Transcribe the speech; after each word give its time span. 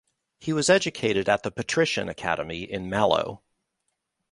He 0.39 0.51
was 0.51 0.67
educated 0.67 1.29
at 1.29 1.43
the 1.43 1.51
Patrician 1.51 2.09
Academy 2.09 2.63
in 2.63 2.89
Mallow. 2.89 3.43